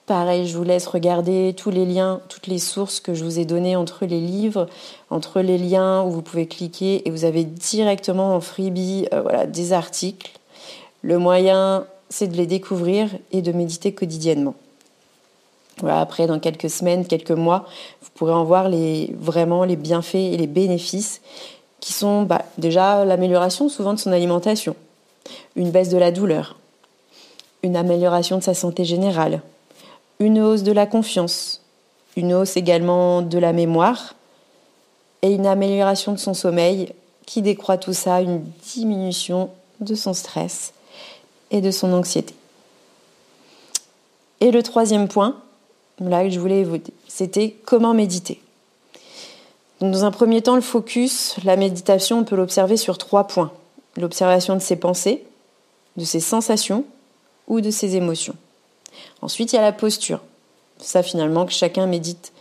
Pareil, 0.09 0.47
je 0.47 0.57
vous 0.57 0.63
laisse 0.63 0.87
regarder 0.87 1.53
tous 1.55 1.69
les 1.69 1.85
liens, 1.85 2.19
toutes 2.29 2.47
les 2.47 2.57
sources 2.57 2.99
que 2.99 3.13
je 3.13 3.23
vous 3.23 3.37
ai 3.37 3.45
données 3.45 3.75
entre 3.75 4.07
les 4.07 4.19
livres, 4.19 4.65
entre 5.11 5.39
les 5.39 5.59
liens 5.59 6.01
où 6.01 6.09
vous 6.09 6.23
pouvez 6.23 6.47
cliquer 6.47 7.07
et 7.07 7.11
vous 7.11 7.25
avez 7.25 7.43
directement 7.43 8.35
en 8.35 8.41
freebie 8.41 9.07
euh, 9.13 9.45
des 9.45 9.71
articles. 9.71 10.31
Le 11.03 11.19
moyen 11.19 11.85
c'est 12.09 12.25
de 12.25 12.35
les 12.35 12.47
découvrir 12.47 13.11
et 13.31 13.43
de 13.43 13.51
méditer 13.51 13.93
quotidiennement. 13.93 14.55
Après, 15.87 16.25
dans 16.25 16.39
quelques 16.39 16.71
semaines, 16.71 17.05
quelques 17.05 17.29
mois, 17.29 17.67
vous 18.01 18.09
pourrez 18.15 18.33
en 18.33 18.45
voir 18.45 18.67
les, 18.67 19.13
vraiment 19.19 19.63
les 19.63 19.75
bienfaits 19.75 20.15
et 20.15 20.37
les 20.37 20.47
bénéfices 20.47 21.21
qui 21.81 21.93
sont 21.93 22.23
bah, 22.23 22.45
déjà 22.57 23.05
l'amélioration 23.05 23.69
souvent 23.69 23.93
de 23.93 23.99
son 23.99 24.11
alimentation, 24.11 24.75
une 25.55 25.69
baisse 25.69 25.89
de 25.89 25.99
la 25.99 26.11
douleur, 26.11 26.57
une 27.61 27.75
amélioration 27.75 28.39
de 28.39 28.43
sa 28.43 28.55
santé 28.55 28.85
générale, 28.85 29.43
une 30.19 30.41
hausse 30.41 30.63
de 30.63 30.73
la 30.73 30.85
confiance, 30.85 31.61
une 32.17 32.33
hausse 32.33 32.57
également 32.57 33.21
de 33.21 33.38
la 33.38 33.53
mémoire 33.53 34.15
et 35.21 35.31
une 35.31 35.45
amélioration 35.45 36.11
de 36.11 36.17
son 36.17 36.33
sommeil 36.33 36.93
qui 37.25 37.41
décroît 37.41 37.77
tout 37.77 37.93
ça, 37.93 38.21
une 38.21 38.43
diminution 38.73 39.49
de 39.79 39.95
son 39.95 40.13
stress 40.13 40.73
et 41.51 41.61
de 41.61 41.71
son 41.71 41.93
anxiété. 41.93 42.33
Et 44.41 44.51
le 44.51 44.61
troisième 44.61 45.07
point, 45.07 45.38
là 45.99 46.23
que 46.23 46.29
je 46.29 46.39
voulais 46.39 46.59
évoquer, 46.59 46.93
c'était 47.07 47.55
comment 47.65 47.93
méditer. 47.93 48.41
dans 49.79 50.03
un 50.03 50.11
premier 50.11 50.41
temps, 50.41 50.55
le 50.55 50.61
focus, 50.61 51.35
la 51.45 51.55
méditation, 51.55 52.19
on 52.19 52.23
peut 52.25 52.35
l'observer 52.35 52.75
sur 52.75 52.97
trois 52.97 53.25
points. 53.25 53.51
L'observation 53.95 54.55
de 54.55 54.61
ses 54.61 54.75
pensées, 54.75 55.23
de 55.95 56.03
ses 56.03 56.19
sensations 56.19 56.83
ou 57.47 57.61
de 57.61 57.71
ses 57.71 57.95
émotions. 57.95 58.35
Ensuite, 59.21 59.53
il 59.53 59.57
y 59.57 59.59
a 59.59 59.63
la 59.63 59.71
posture. 59.71 60.21
Ça, 60.79 61.03
finalement, 61.03 61.45
que 61.45 61.51
chacun 61.51 61.88
médite 61.88 62.31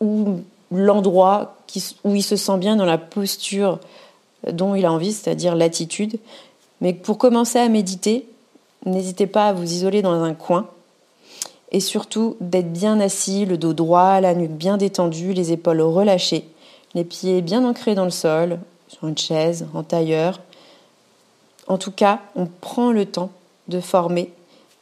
ou 0.00 0.40
l'endroit 0.70 1.56
où 2.04 2.14
il 2.14 2.22
se 2.22 2.36
sent 2.36 2.58
bien 2.58 2.76
dans 2.76 2.84
la 2.84 2.98
posture 2.98 3.78
dont 4.50 4.74
il 4.74 4.84
a 4.84 4.92
envie, 4.92 5.12
c'est-à-dire 5.12 5.54
l'attitude. 5.54 6.18
Mais 6.80 6.92
pour 6.92 7.18
commencer 7.18 7.58
à 7.58 7.68
méditer, 7.68 8.26
n'hésitez 8.84 9.26
pas 9.26 9.48
à 9.48 9.52
vous 9.52 9.70
isoler 9.70 10.02
dans 10.02 10.22
un 10.22 10.34
coin 10.34 10.68
et 11.72 11.80
surtout 11.80 12.36
d'être 12.40 12.72
bien 12.72 13.00
assis, 13.00 13.44
le 13.44 13.58
dos 13.58 13.72
droit, 13.72 14.20
la 14.20 14.34
nuque 14.34 14.52
bien 14.52 14.76
détendue, 14.76 15.32
les 15.32 15.52
épaules 15.52 15.80
relâchées, 15.80 16.48
les 16.94 17.04
pieds 17.04 17.42
bien 17.42 17.64
ancrés 17.64 17.94
dans 17.94 18.04
le 18.04 18.10
sol, 18.10 18.60
sur 18.88 19.08
une 19.08 19.18
chaise, 19.18 19.66
en 19.74 19.82
tailleur. 19.82 20.40
En 21.66 21.78
tout 21.78 21.90
cas, 21.90 22.20
on 22.36 22.46
prend 22.46 22.92
le 22.92 23.04
temps 23.04 23.30
de 23.68 23.80
former 23.80 24.32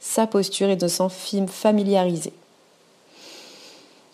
sa 0.05 0.27
posture 0.27 0.69
et 0.69 0.77
de 0.77 0.87
s'en 0.87 1.09
familiariser. 1.09 2.35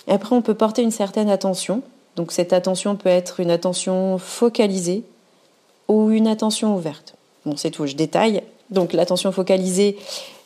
Après, 0.07 0.35
on 0.35 0.41
peut 0.41 0.55
porter 0.55 0.83
une 0.83 0.93
certaine 0.93 1.29
attention. 1.29 1.83
Donc 2.17 2.33
cette 2.33 2.53
attention 2.53 2.97
peut 2.97 3.09
être 3.09 3.41
une 3.41 3.51
attention 3.51 4.17
focalisée 4.17 5.03
ou 5.89 6.11
une 6.11 6.29
attention 6.29 6.77
ouverte. 6.77 7.15
Bon, 7.45 7.57
c'est 7.57 7.73
tout, 7.73 7.87
je 7.87 7.97
détaille. 7.97 8.43
Donc 8.71 8.93
l'attention 8.93 9.33
focalisée, 9.33 9.99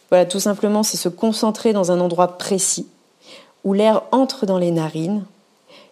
voilà, 0.08 0.24
tout 0.24 0.40
simplement, 0.40 0.82
c'est 0.82 0.96
se 0.96 1.10
concentrer 1.10 1.74
dans 1.74 1.92
un 1.92 2.00
endroit 2.00 2.38
précis 2.38 2.88
où 3.64 3.74
l'air 3.74 4.02
entre 4.12 4.46
dans 4.46 4.58
les 4.58 4.70
narines 4.70 5.24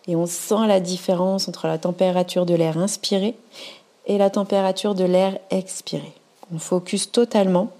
et 0.08 0.16
on 0.16 0.26
sent 0.26 0.66
la 0.66 0.80
différence 0.80 1.46
entre 1.46 1.66
la 1.66 1.78
température 1.78 2.46
de 2.46 2.54
l'air 2.54 2.78
inspiré 2.78 3.34
et 4.06 4.18
la 4.18 4.30
température 4.30 4.94
de 4.94 5.04
l'air 5.04 5.38
expiré. 5.50 6.12
On 6.54 6.58
focus 6.58 7.12
totalement 7.12 7.70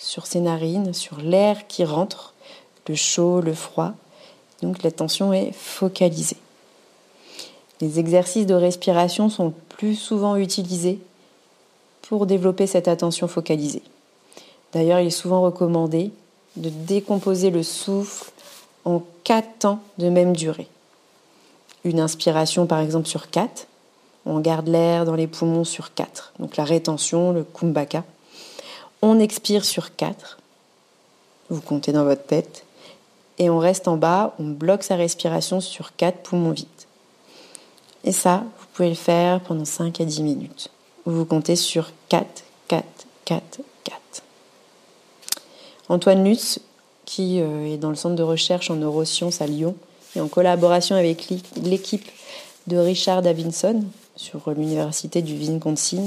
sur 0.00 0.26
ses 0.26 0.40
narines, 0.40 0.94
sur 0.94 1.18
l'air 1.18 1.66
qui 1.66 1.84
rentre, 1.84 2.32
le 2.88 2.94
chaud, 2.94 3.40
le 3.40 3.54
froid. 3.54 3.92
Donc 4.62 4.82
l'attention 4.82 5.32
est 5.32 5.52
focalisée. 5.52 6.38
Les 7.80 7.98
exercices 7.98 8.46
de 8.46 8.54
respiration 8.54 9.28
sont 9.28 9.54
plus 9.68 9.94
souvent 9.94 10.36
utilisés 10.36 10.98
pour 12.02 12.26
développer 12.26 12.66
cette 12.66 12.88
attention 12.88 13.28
focalisée. 13.28 13.82
D'ailleurs, 14.72 15.00
il 15.00 15.06
est 15.06 15.10
souvent 15.10 15.42
recommandé 15.42 16.10
de 16.56 16.68
décomposer 16.68 17.50
le 17.50 17.62
souffle 17.62 18.32
en 18.84 19.02
quatre 19.22 19.58
temps 19.60 19.80
de 19.98 20.08
même 20.08 20.34
durée. 20.34 20.66
Une 21.84 22.00
inspiration, 22.00 22.66
par 22.66 22.80
exemple, 22.80 23.06
sur 23.06 23.30
quatre. 23.30 23.66
On 24.26 24.40
garde 24.40 24.68
l'air 24.68 25.04
dans 25.04 25.14
les 25.14 25.26
poumons 25.26 25.64
sur 25.64 25.94
quatre. 25.94 26.32
Donc 26.38 26.56
la 26.56 26.64
rétention, 26.64 27.32
le 27.32 27.44
kumbhaka. 27.44 28.04
On 29.02 29.18
expire 29.18 29.64
sur 29.64 29.96
quatre. 29.96 30.38
Vous 31.48 31.60
comptez 31.60 31.92
dans 31.92 32.04
votre 32.04 32.24
tête. 32.24 32.64
Et 33.38 33.48
on 33.48 33.58
reste 33.58 33.88
en 33.88 33.96
bas, 33.96 34.34
on 34.38 34.48
bloque 34.48 34.82
sa 34.82 34.96
respiration 34.96 35.60
sur 35.60 35.96
quatre 35.96 36.18
poumons 36.18 36.50
vides. 36.50 36.66
Et 38.04 38.12
ça, 38.12 38.44
vous 38.58 38.66
pouvez 38.74 38.90
le 38.90 38.94
faire 38.94 39.40
pendant 39.40 39.64
5 39.64 40.00
à 40.00 40.04
10 40.04 40.22
minutes. 40.22 40.68
Vous 41.06 41.24
comptez 41.24 41.56
sur 41.56 41.90
4, 42.08 42.44
4, 42.68 42.84
4, 43.24 43.60
Antoine 45.90 46.22
Lutz, 46.22 46.60
qui 47.04 47.40
euh, 47.40 47.66
est 47.66 47.76
dans 47.76 47.90
le 47.90 47.96
centre 47.96 48.14
de 48.14 48.22
recherche 48.22 48.70
en 48.70 48.76
neurosciences 48.76 49.40
à 49.40 49.46
Lyon, 49.48 49.74
et 50.14 50.20
en 50.20 50.28
collaboration 50.28 50.94
avec 50.94 51.28
l'équipe 51.60 52.08
de 52.68 52.76
Richard 52.76 53.22
Davinson 53.22 53.82
sur 54.14 54.50
l'université 54.50 55.20
du 55.20 55.34
Wisconsin, 55.34 56.04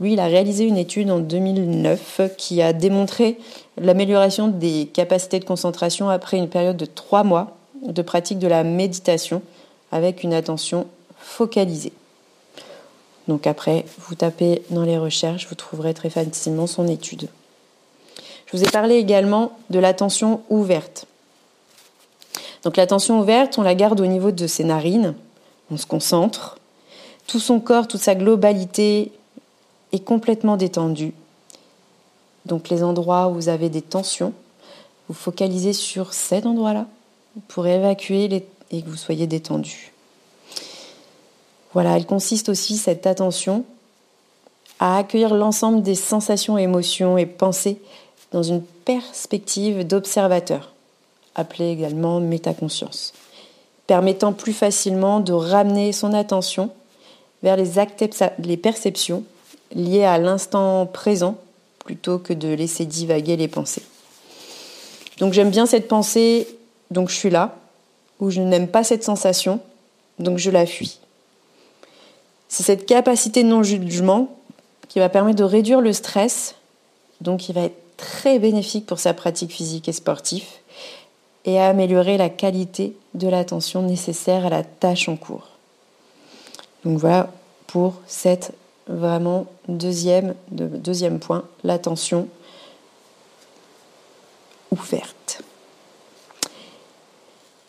lui, 0.00 0.14
il 0.14 0.20
a 0.20 0.26
réalisé 0.26 0.64
une 0.64 0.78
étude 0.78 1.10
en 1.10 1.18
2009 1.18 2.22
qui 2.38 2.62
a 2.62 2.72
démontré 2.72 3.38
l'amélioration 3.76 4.48
des 4.48 4.88
capacités 4.92 5.38
de 5.38 5.44
concentration 5.44 6.08
après 6.08 6.38
une 6.38 6.48
période 6.48 6.78
de 6.78 6.86
trois 6.86 7.22
mois 7.22 7.56
de 7.82 8.02
pratique 8.02 8.38
de 8.38 8.46
la 8.46 8.64
méditation 8.64 9.42
avec 9.92 10.22
une 10.22 10.32
attention 10.32 10.86
focalisée. 11.18 11.92
Donc 13.28 13.46
après, 13.46 13.84
vous 13.98 14.14
tapez 14.14 14.62
dans 14.70 14.82
les 14.82 14.96
recherches, 14.96 15.46
vous 15.48 15.54
trouverez 15.54 15.92
très 15.92 16.10
facilement 16.10 16.66
son 16.66 16.88
étude. 16.88 17.28
Je 18.46 18.56
vous 18.56 18.64
ai 18.64 18.70
parlé 18.70 18.96
également 18.96 19.52
de 19.68 19.78
l'attention 19.78 20.40
ouverte. 20.48 21.06
Donc 22.64 22.76
l'attention 22.76 23.20
ouverte, 23.20 23.58
on 23.58 23.62
la 23.62 23.74
garde 23.74 24.00
au 24.00 24.06
niveau 24.06 24.30
de 24.30 24.46
ses 24.46 24.64
narines, 24.64 25.14
on 25.70 25.76
se 25.76 25.86
concentre. 25.86 26.58
Tout 27.26 27.38
son 27.38 27.60
corps, 27.60 27.86
toute 27.86 28.00
sa 28.00 28.14
globalité 28.14 29.12
complètement 29.98 30.56
détendu. 30.56 31.12
Donc 32.46 32.68
les 32.68 32.82
endroits 32.82 33.28
où 33.28 33.34
vous 33.34 33.48
avez 33.48 33.68
des 33.68 33.82
tensions, 33.82 34.32
vous 35.08 35.14
focalisez 35.14 35.72
sur 35.72 36.14
cet 36.14 36.46
endroit-là 36.46 36.86
pour 37.48 37.66
évacuer 37.66 38.28
les... 38.28 38.46
et 38.70 38.82
que 38.82 38.88
vous 38.88 38.96
soyez 38.96 39.26
détendu. 39.26 39.92
Voilà, 41.72 41.96
elle 41.96 42.06
consiste 42.06 42.48
aussi, 42.48 42.76
cette 42.76 43.06
attention, 43.06 43.64
à 44.78 44.98
accueillir 44.98 45.34
l'ensemble 45.34 45.82
des 45.82 45.94
sensations, 45.94 46.58
émotions 46.58 47.18
et 47.18 47.26
pensées 47.26 47.80
dans 48.32 48.42
une 48.42 48.62
perspective 48.62 49.86
d'observateur, 49.86 50.72
appelée 51.34 51.70
également 51.70 52.20
métaconscience, 52.20 53.12
permettant 53.86 54.32
plus 54.32 54.52
facilement 54.52 55.20
de 55.20 55.32
ramener 55.32 55.92
son 55.92 56.14
attention 56.14 56.70
vers 57.42 57.56
les, 57.56 57.72
les 58.38 58.56
perceptions 58.56 59.24
liées 59.72 60.04
à 60.04 60.18
l'instant 60.18 60.86
présent 60.86 61.36
plutôt 61.84 62.18
que 62.18 62.32
de 62.32 62.48
laisser 62.48 62.84
divaguer 62.84 63.36
les 63.36 63.48
pensées. 63.48 63.82
Donc 65.18 65.32
j'aime 65.32 65.50
bien 65.50 65.66
cette 65.66 65.88
pensée, 65.88 66.48
donc 66.90 67.10
je 67.10 67.14
suis 67.14 67.30
là, 67.30 67.56
ou 68.20 68.30
je 68.30 68.40
n'aime 68.40 68.68
pas 68.68 68.84
cette 68.84 69.04
sensation, 69.04 69.60
donc 70.18 70.38
je 70.38 70.50
la 70.50 70.66
fuis. 70.66 70.98
C'est 72.48 72.62
cette 72.62 72.86
capacité 72.86 73.42
de 73.42 73.48
non-jugement 73.48 74.28
qui 74.88 74.98
va 74.98 75.08
permettre 75.08 75.38
de 75.38 75.44
réduire 75.44 75.80
le 75.80 75.92
stress, 75.92 76.56
donc 77.20 77.48
il 77.48 77.54
va 77.54 77.62
être 77.62 77.96
très 77.96 78.38
bénéfique 78.38 78.86
pour 78.86 78.98
sa 78.98 79.14
pratique 79.14 79.52
physique 79.52 79.88
et 79.88 79.92
sportive 79.92 80.44
et 81.44 81.58
à 81.58 81.68
améliorer 81.68 82.16
la 82.16 82.28
qualité 82.28 82.96
de 83.14 83.28
l'attention 83.28 83.82
nécessaire 83.82 84.46
à 84.46 84.50
la 84.50 84.62
tâche 84.62 85.08
en 85.08 85.16
cours. 85.16 85.48
Donc 86.84 86.98
voilà 86.98 87.30
pour 87.66 87.94
cette 88.06 88.52
vraiment 88.90 89.46
deuxième, 89.68 90.34
deuxième 90.50 91.18
point, 91.18 91.44
l'attention 91.64 92.28
ouverte. 94.70 95.42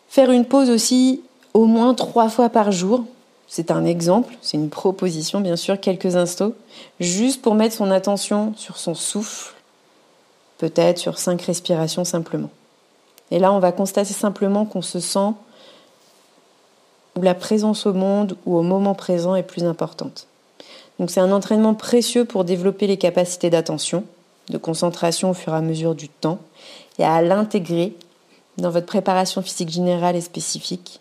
Faire 0.08 0.30
une 0.30 0.44
pause 0.44 0.70
aussi 0.70 1.22
au 1.54 1.64
moins 1.66 1.94
trois 1.94 2.28
fois 2.28 2.48
par 2.48 2.72
jour. 2.72 3.04
C'est 3.48 3.70
un 3.70 3.84
exemple, 3.84 4.34
c'est 4.40 4.56
une 4.56 4.70
proposition 4.70 5.40
bien 5.40 5.56
sûr, 5.56 5.78
quelques 5.78 6.16
instants, 6.16 6.52
juste 7.00 7.42
pour 7.42 7.54
mettre 7.54 7.76
son 7.76 7.90
attention 7.90 8.54
sur 8.56 8.78
son 8.78 8.94
souffle 8.94 9.54
peut-être 10.62 10.98
sur 10.98 11.18
cinq 11.18 11.42
respirations 11.42 12.04
simplement. 12.04 12.50
Et 13.32 13.40
là, 13.40 13.52
on 13.52 13.58
va 13.58 13.72
constater 13.72 14.14
simplement 14.14 14.64
qu'on 14.64 14.80
se 14.80 15.00
sent 15.00 15.32
où 17.16 17.22
la 17.22 17.34
présence 17.34 17.84
au 17.84 17.92
monde 17.92 18.36
ou 18.46 18.56
au 18.56 18.62
moment 18.62 18.94
présent 18.94 19.34
est 19.34 19.42
plus 19.42 19.64
importante. 19.64 20.28
Donc 21.02 21.10
c'est 21.10 21.18
un 21.18 21.32
entraînement 21.32 21.74
précieux 21.74 22.24
pour 22.24 22.44
développer 22.44 22.86
les 22.86 22.96
capacités 22.96 23.50
d'attention, 23.50 24.04
de 24.50 24.56
concentration 24.56 25.30
au 25.30 25.34
fur 25.34 25.52
et 25.52 25.56
à 25.56 25.60
mesure 25.60 25.96
du 25.96 26.08
temps, 26.08 26.38
et 27.00 27.02
à 27.02 27.20
l'intégrer 27.22 27.96
dans 28.56 28.70
votre 28.70 28.86
préparation 28.86 29.42
physique 29.42 29.70
générale 29.70 30.14
et 30.14 30.20
spécifique 30.20 31.00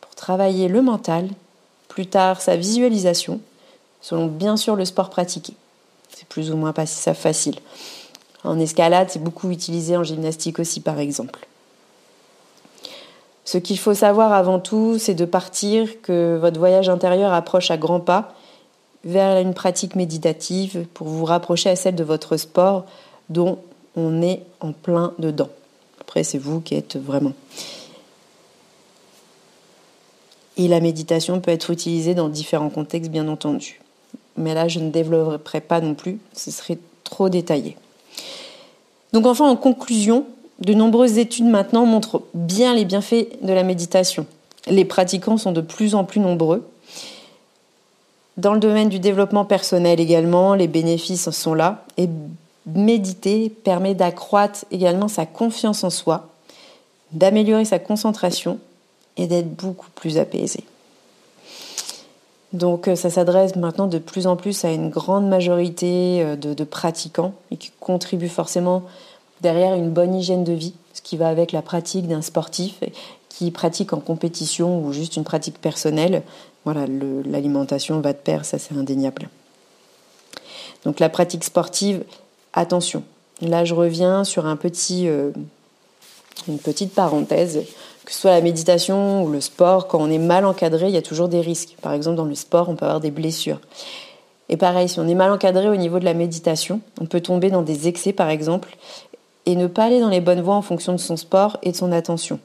pour 0.00 0.14
travailler 0.14 0.66
le 0.66 0.80
mental, 0.80 1.28
plus 1.88 2.06
tard 2.06 2.40
sa 2.40 2.56
visualisation, 2.56 3.38
selon 4.00 4.28
bien 4.28 4.56
sûr 4.56 4.76
le 4.76 4.86
sport 4.86 5.10
pratiqué. 5.10 5.52
C'est 6.08 6.26
plus 6.26 6.50
ou 6.50 6.56
moins 6.56 6.72
pas 6.72 6.86
ça 6.86 7.12
facile. 7.12 7.56
En 8.44 8.58
escalade, 8.58 9.10
c'est 9.10 9.22
beaucoup 9.22 9.50
utilisé 9.50 9.94
en 9.94 10.04
gymnastique 10.04 10.58
aussi, 10.58 10.80
par 10.80 10.98
exemple. 10.98 11.46
Ce 13.44 13.58
qu'il 13.58 13.78
faut 13.78 13.92
savoir 13.92 14.32
avant 14.32 14.58
tout, 14.58 14.96
c'est 14.98 15.12
de 15.12 15.26
partir, 15.26 16.00
que 16.00 16.38
votre 16.40 16.58
voyage 16.58 16.88
intérieur 16.88 17.34
approche 17.34 17.70
à 17.70 17.76
grands 17.76 18.00
pas 18.00 18.34
vers 19.04 19.40
une 19.40 19.54
pratique 19.54 19.96
méditative 19.96 20.86
pour 20.94 21.08
vous 21.08 21.24
rapprocher 21.24 21.70
à 21.70 21.76
celle 21.76 21.94
de 21.94 22.04
votre 22.04 22.36
sport 22.36 22.84
dont 23.28 23.58
on 23.96 24.22
est 24.22 24.42
en 24.60 24.72
plein 24.72 25.12
dedans. 25.18 25.48
Après, 26.00 26.24
c'est 26.24 26.38
vous 26.38 26.60
qui 26.60 26.74
êtes 26.74 26.96
vraiment. 26.96 27.32
Et 30.56 30.68
la 30.68 30.80
méditation 30.80 31.40
peut 31.40 31.50
être 31.50 31.70
utilisée 31.70 32.14
dans 32.14 32.28
différents 32.28 32.70
contextes, 32.70 33.10
bien 33.10 33.28
entendu. 33.28 33.80
Mais 34.36 34.54
là, 34.54 34.68
je 34.68 34.78
ne 34.78 34.90
développerai 34.90 35.60
pas 35.60 35.80
non 35.80 35.94
plus, 35.94 36.18
ce 36.32 36.50
serait 36.50 36.78
trop 37.02 37.28
détaillé. 37.28 37.76
Donc 39.12 39.26
enfin, 39.26 39.48
en 39.48 39.56
conclusion, 39.56 40.26
de 40.60 40.74
nombreuses 40.74 41.18
études 41.18 41.46
maintenant 41.46 41.86
montrent 41.86 42.22
bien 42.34 42.74
les 42.74 42.84
bienfaits 42.84 43.42
de 43.42 43.52
la 43.52 43.62
méditation. 43.62 44.26
Les 44.66 44.84
pratiquants 44.84 45.36
sont 45.36 45.52
de 45.52 45.60
plus 45.60 45.94
en 45.94 46.04
plus 46.04 46.20
nombreux. 46.20 46.66
Dans 48.36 48.52
le 48.52 48.60
domaine 48.60 48.88
du 48.88 48.98
développement 48.98 49.44
personnel 49.44 50.00
également, 50.00 50.54
les 50.54 50.66
bénéfices 50.66 51.30
sont 51.30 51.54
là. 51.54 51.84
Et 51.96 52.08
méditer 52.66 53.50
permet 53.50 53.94
d'accroître 53.94 54.64
également 54.70 55.08
sa 55.08 55.26
confiance 55.26 55.84
en 55.84 55.90
soi, 55.90 56.28
d'améliorer 57.12 57.64
sa 57.64 57.78
concentration 57.78 58.58
et 59.16 59.26
d'être 59.26 59.54
beaucoup 59.54 59.90
plus 59.94 60.18
apaisé. 60.18 60.64
Donc 62.52 62.86
euh, 62.86 62.94
ça 62.94 63.10
s'adresse 63.10 63.56
maintenant 63.56 63.88
de 63.88 63.98
plus 63.98 64.26
en 64.26 64.36
plus 64.36 64.64
à 64.64 64.70
une 64.70 64.88
grande 64.88 65.28
majorité 65.28 66.22
euh, 66.22 66.36
de, 66.36 66.54
de, 66.54 66.64
pratiquants 66.64 67.34
et 67.50 67.56
qui 67.56 67.72
contribuent 67.80 68.28
forcément 68.28 68.84
derrière 69.40 69.74
une 69.74 69.90
bonne 69.90 70.14
hygiène 70.14 70.44
de 70.44 70.52
vie, 70.52 70.74
ce 70.92 71.02
qui 71.02 71.16
va 71.16 71.28
avec 71.28 71.50
la 71.50 71.62
pratique 71.62 72.06
d'un 72.06 72.22
sportif 72.22 72.80
qui 73.28 73.50
pratique 73.50 73.92
en 73.92 73.98
compétition 73.98 74.84
ou 74.84 74.92
juste 74.92 75.16
une 75.16 75.24
pratique 75.24 75.60
personnelle. 75.60 76.22
Voilà, 76.64 76.86
l'alimentation 76.86 78.00
va 78.00 78.12
de 78.12 78.18
pair, 78.18 78.44
ça 78.44 78.58
c'est 78.58 78.74
indéniable. 78.74 79.28
Donc 80.84 81.00
la 81.00 81.08
pratique 81.08 81.44
sportive, 81.44 82.04
attention. 82.52 83.02
Là 83.40 83.64
je 83.64 83.74
reviens 83.74 84.24
sur 84.24 84.46
un 84.46 84.56
petit, 84.56 85.08
euh, 85.08 85.30
une 86.48 86.58
petite 86.58 86.94
parenthèse 86.94 87.64
que 88.04 88.12
ce 88.12 88.20
soit 88.20 88.32
la 88.32 88.40
méditation 88.40 89.24
ou 89.24 89.30
le 89.30 89.40
sport, 89.40 89.88
quand 89.88 89.98
on 89.98 90.10
est 90.10 90.18
mal 90.18 90.44
encadré, 90.44 90.88
il 90.88 90.94
y 90.94 90.98
a 90.98 91.02
toujours 91.02 91.28
des 91.28 91.40
risques. 91.40 91.76
Par 91.80 91.92
exemple, 91.92 92.16
dans 92.16 92.24
le 92.24 92.34
sport, 92.34 92.68
on 92.68 92.76
peut 92.76 92.84
avoir 92.84 93.00
des 93.00 93.10
blessures. 93.10 93.60
Et 94.48 94.56
pareil, 94.56 94.88
si 94.88 95.00
on 95.00 95.08
est 95.08 95.14
mal 95.14 95.32
encadré 95.32 95.68
au 95.68 95.76
niveau 95.76 95.98
de 95.98 96.04
la 96.04 96.12
méditation, 96.12 96.80
on 97.00 97.06
peut 97.06 97.20
tomber 97.20 97.50
dans 97.50 97.62
des 97.62 97.88
excès, 97.88 98.12
par 98.12 98.28
exemple, 98.28 98.76
et 99.46 99.56
ne 99.56 99.66
pas 99.66 99.84
aller 99.84 100.00
dans 100.00 100.10
les 100.10 100.20
bonnes 100.20 100.42
voies 100.42 100.54
en 100.54 100.62
fonction 100.62 100.92
de 100.92 100.98
son 100.98 101.16
sport 101.16 101.56
et 101.62 101.72
de 101.72 101.76
son 101.76 101.92
attention. 101.92 102.38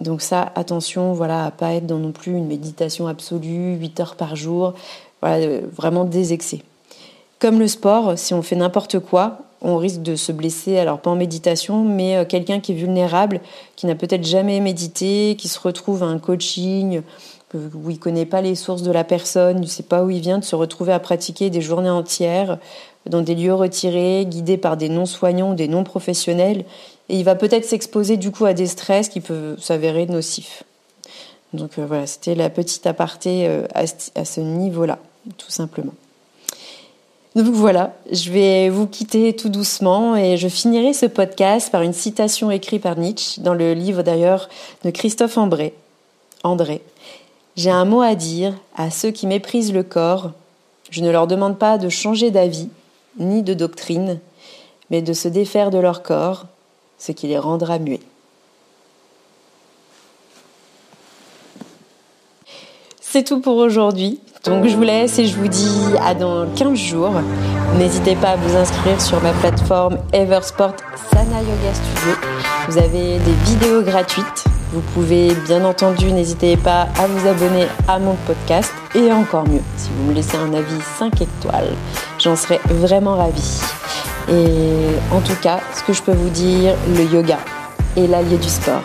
Donc 0.00 0.20
ça, 0.20 0.52
attention, 0.54 1.12
voilà, 1.12 1.46
à 1.46 1.50
pas 1.50 1.74
être 1.74 1.86
dans 1.86 1.98
non 1.98 2.12
plus 2.12 2.32
une 2.32 2.46
méditation 2.46 3.06
absolue, 3.06 3.76
8 3.76 4.00
heures 4.00 4.14
par 4.16 4.36
jour, 4.36 4.74
voilà, 5.22 5.36
euh, 5.36 5.62
vraiment 5.72 6.04
des 6.04 6.32
excès. 6.32 6.60
Comme 7.38 7.58
le 7.58 7.68
sport, 7.68 8.18
si 8.18 8.34
on 8.34 8.42
fait 8.42 8.56
n'importe 8.56 8.98
quoi, 8.98 9.38
on 9.62 9.78
risque 9.78 10.02
de 10.02 10.16
se 10.16 10.32
blesser, 10.32 10.78
alors 10.78 11.00
pas 11.00 11.10
en 11.10 11.16
méditation, 11.16 11.82
mais 11.82 12.16
euh, 12.16 12.24
quelqu'un 12.24 12.60
qui 12.60 12.72
est 12.72 12.74
vulnérable, 12.74 13.40
qui 13.74 13.86
n'a 13.86 13.94
peut-être 13.94 14.24
jamais 14.24 14.60
médité, 14.60 15.34
qui 15.38 15.48
se 15.48 15.58
retrouve 15.58 16.02
à 16.02 16.06
un 16.06 16.18
coaching 16.18 17.02
où 17.54 17.90
il 17.90 17.98
connaît 17.98 18.26
pas 18.26 18.42
les 18.42 18.54
sources 18.54 18.82
de 18.82 18.90
la 18.90 19.04
personne, 19.04 19.60
ne 19.60 19.66
sait 19.66 19.82
pas 19.82 20.04
où 20.04 20.10
il 20.10 20.20
vient, 20.20 20.38
de 20.38 20.44
se 20.44 20.56
retrouver 20.56 20.92
à 20.92 20.98
pratiquer 20.98 21.48
des 21.48 21.60
journées 21.60 21.90
entières 21.90 22.58
dans 23.08 23.22
des 23.22 23.34
lieux 23.34 23.54
retirés, 23.54 24.26
guidés 24.26 24.56
par 24.56 24.76
des 24.76 24.88
non-soignants 24.88 25.54
des 25.54 25.68
non-professionnels, 25.68 26.64
et 27.08 27.16
il 27.16 27.24
va 27.24 27.34
peut-être 27.34 27.64
s'exposer 27.64 28.16
du 28.16 28.30
coup 28.30 28.46
à 28.46 28.54
des 28.54 28.66
stress 28.66 29.08
qui 29.08 29.20
peuvent 29.20 29.60
s'avérer 29.60 30.06
nocifs. 30.06 30.64
Donc 31.52 31.78
euh, 31.78 31.86
voilà, 31.86 32.06
c'était 32.06 32.34
la 32.34 32.50
petite 32.50 32.86
aparté 32.86 33.48
à 33.74 34.24
ce 34.24 34.40
niveau-là, 34.40 34.98
tout 35.38 35.50
simplement. 35.50 35.94
Donc 37.36 37.48
voilà, 37.48 37.94
je 38.10 38.30
vais 38.30 38.70
vous 38.70 38.86
quitter 38.86 39.36
tout 39.36 39.50
doucement 39.50 40.16
et 40.16 40.38
je 40.38 40.48
finirai 40.48 40.94
ce 40.94 41.04
podcast 41.04 41.70
par 41.70 41.82
une 41.82 41.92
citation 41.92 42.50
écrite 42.50 42.82
par 42.82 42.96
Nietzsche 42.96 43.42
dans 43.42 43.52
le 43.52 43.74
livre 43.74 44.02
d'ailleurs 44.02 44.48
de 44.84 44.90
Christophe 44.90 45.36
André. 45.36 45.74
André. 46.44 46.80
J'ai 47.54 47.70
un 47.70 47.84
mot 47.84 48.00
à 48.00 48.14
dire 48.14 48.54
à 48.74 48.90
ceux 48.90 49.10
qui 49.10 49.26
méprisent 49.26 49.74
le 49.74 49.82
corps. 49.82 50.30
Je 50.88 51.02
ne 51.02 51.10
leur 51.10 51.26
demande 51.26 51.58
pas 51.58 51.76
de 51.76 51.90
changer 51.90 52.30
d'avis 52.30 52.70
ni 53.18 53.42
de 53.42 53.52
doctrine, 53.52 54.18
mais 54.88 55.02
de 55.02 55.12
se 55.12 55.28
défaire 55.28 55.70
de 55.70 55.78
leur 55.78 56.02
corps, 56.02 56.46
ce 56.98 57.12
qui 57.12 57.26
les 57.26 57.38
rendra 57.38 57.78
muets. 57.78 58.00
C'est 63.00 63.24
tout 63.24 63.40
pour 63.40 63.56
aujourd'hui. 63.56 64.20
Donc 64.44 64.66
je 64.66 64.76
vous 64.76 64.82
laisse 64.82 65.18
et 65.18 65.26
je 65.26 65.36
vous 65.36 65.48
dis 65.48 65.78
à 66.04 66.14
dans 66.14 66.46
15 66.54 66.78
jours. 66.78 67.12
N'hésitez 67.78 68.14
pas 68.14 68.30
à 68.30 68.36
vous 68.36 68.54
inscrire 68.54 69.00
sur 69.00 69.22
ma 69.22 69.32
plateforme 69.32 69.98
Eversport 70.12 70.74
Sana 71.12 71.40
Yoga 71.40 71.74
Studio. 71.74 72.14
Vous 72.68 72.78
avez 72.78 73.18
des 73.18 73.32
vidéos 73.44 73.82
gratuites. 73.82 74.44
Vous 74.72 74.82
pouvez 74.94 75.34
bien 75.46 75.64
entendu, 75.64 76.12
n'hésitez 76.12 76.56
pas 76.56 76.88
à 76.98 77.06
vous 77.06 77.26
abonner 77.26 77.66
à 77.88 77.98
mon 77.98 78.14
podcast 78.26 78.72
et 78.94 79.10
encore 79.12 79.48
mieux, 79.48 79.62
si 79.76 79.88
vous 79.96 80.10
me 80.10 80.12
laissez 80.12 80.36
un 80.36 80.52
avis 80.52 80.80
5 80.98 81.22
étoiles, 81.22 81.72
j'en 82.18 82.36
serais 82.36 82.60
vraiment 82.66 83.14
ravie. 83.14 83.60
Et 84.28 85.14
en 85.14 85.20
tout 85.20 85.36
cas, 85.40 85.60
ce 85.74 85.82
que 85.84 85.92
je 85.92 86.02
peux 86.02 86.12
vous 86.12 86.30
dire, 86.30 86.74
le 86.96 87.04
yoga 87.04 87.38
est 87.96 88.06
l'allié 88.06 88.36
du 88.38 88.48
sport. 88.48 88.82